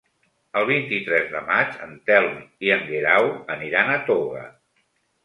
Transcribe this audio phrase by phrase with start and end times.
[0.59, 4.43] El vint-i-tres de maig en Telm i en Guerau aniran a Toga.